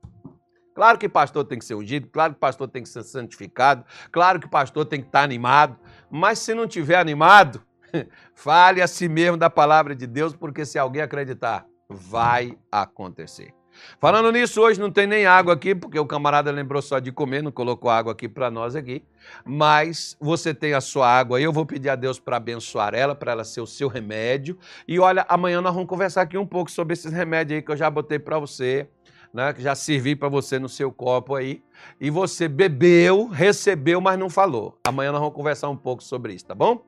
Claro 0.74 0.98
que 0.98 1.08
pastor 1.08 1.44
tem 1.44 1.58
que 1.58 1.64
ser 1.64 1.74
ungido, 1.74 2.08
claro 2.08 2.34
que 2.34 2.40
pastor 2.40 2.68
tem 2.68 2.82
que 2.82 2.88
ser 2.88 3.02
santificado, 3.02 3.84
claro 4.12 4.38
que 4.38 4.48
pastor 4.48 4.84
tem 4.86 5.00
que 5.00 5.06
estar 5.06 5.22
animado, 5.22 5.76
mas 6.10 6.38
se 6.38 6.54
não 6.54 6.66
tiver 6.66 6.96
animado, 6.96 7.62
fale 8.34 8.80
a 8.80 8.86
si 8.86 9.08
mesmo 9.08 9.36
da 9.36 9.50
palavra 9.50 9.94
de 9.94 10.06
Deus, 10.06 10.34
porque 10.34 10.64
se 10.64 10.78
alguém 10.78 11.02
acreditar, 11.02 11.66
vai 11.88 12.56
acontecer. 12.70 13.52
Falando 13.98 14.30
nisso, 14.32 14.60
hoje 14.60 14.80
não 14.80 14.90
tem 14.90 15.06
nem 15.06 15.26
água 15.26 15.54
aqui, 15.54 15.74
porque 15.74 15.98
o 15.98 16.06
camarada 16.06 16.50
lembrou 16.50 16.82
só 16.82 16.98
de 16.98 17.12
comer, 17.12 17.42
não 17.42 17.52
colocou 17.52 17.90
água 17.90 18.12
aqui 18.12 18.28
para 18.28 18.50
nós 18.50 18.74
aqui. 18.74 19.02
Mas 19.44 20.16
você 20.20 20.52
tem 20.52 20.74
a 20.74 20.80
sua 20.80 21.08
água 21.08 21.38
aí, 21.38 21.44
eu 21.44 21.52
vou 21.52 21.64
pedir 21.64 21.88
a 21.88 21.96
Deus 21.96 22.18
para 22.18 22.36
abençoar 22.36 22.94
ela, 22.94 23.14
para 23.14 23.32
ela 23.32 23.44
ser 23.44 23.60
o 23.60 23.66
seu 23.66 23.88
remédio. 23.88 24.58
E 24.86 24.98
olha, 24.98 25.24
amanhã 25.28 25.60
nós 25.60 25.72
vamos 25.72 25.88
conversar 25.88 26.22
aqui 26.22 26.36
um 26.36 26.46
pouco 26.46 26.70
sobre 26.70 26.94
esses 26.94 27.12
remédios 27.12 27.56
aí 27.56 27.62
que 27.62 27.70
eu 27.70 27.76
já 27.76 27.88
botei 27.88 28.18
para 28.18 28.38
você 28.38 28.88
né, 29.32 29.52
que 29.52 29.62
já 29.62 29.74
servi 29.74 30.16
para 30.16 30.28
você 30.28 30.58
no 30.58 30.68
seu 30.68 30.90
copo 30.92 31.34
aí, 31.34 31.62
e 32.00 32.10
você 32.10 32.48
bebeu, 32.48 33.26
recebeu, 33.26 34.00
mas 34.00 34.18
não 34.18 34.28
falou. 34.28 34.78
Amanhã 34.84 35.12
nós 35.12 35.20
vamos 35.20 35.34
conversar 35.34 35.68
um 35.68 35.76
pouco 35.76 36.02
sobre 36.02 36.34
isso, 36.34 36.44
tá 36.44 36.54
bom? 36.54 36.84